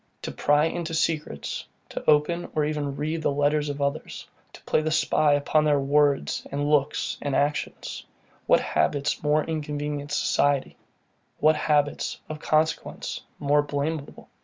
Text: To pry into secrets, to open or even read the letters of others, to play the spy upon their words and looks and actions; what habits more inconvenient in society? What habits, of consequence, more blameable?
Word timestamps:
To 0.23 0.31
pry 0.31 0.65
into 0.65 0.95
secrets, 0.95 1.63
to 1.89 2.03
open 2.09 2.49
or 2.55 2.65
even 2.65 2.95
read 2.95 3.21
the 3.21 3.29
letters 3.31 3.69
of 3.69 3.83
others, 3.83 4.25
to 4.51 4.63
play 4.63 4.81
the 4.81 4.89
spy 4.89 5.33
upon 5.33 5.63
their 5.63 5.79
words 5.79 6.41
and 6.51 6.67
looks 6.67 7.19
and 7.21 7.35
actions; 7.35 8.03
what 8.47 8.61
habits 8.61 9.21
more 9.21 9.43
inconvenient 9.43 10.01
in 10.01 10.09
society? 10.09 10.75
What 11.39 11.55
habits, 11.55 12.17
of 12.29 12.39
consequence, 12.39 13.21
more 13.39 13.61
blameable? 13.61 14.27